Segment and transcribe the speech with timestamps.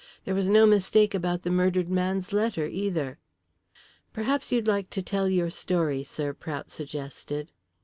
[0.25, 3.19] There was no mistake about the murdered man's letter either.
[4.13, 7.51] "Perhaps you'd like to tell your story, sir," Prout suggested.